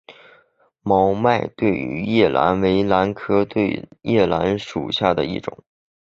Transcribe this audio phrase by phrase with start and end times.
[0.81, 5.63] 毛脉对叶兰为兰科对叶兰属下的一个种。